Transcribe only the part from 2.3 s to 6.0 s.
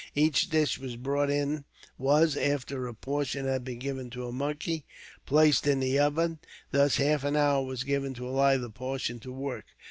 after a portion had been given to a monkey, placed in the